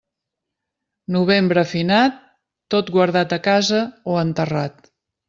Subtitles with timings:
[1.15, 2.17] Novembre finat,
[2.75, 3.83] tot guardat a casa
[4.15, 4.91] o enterrat.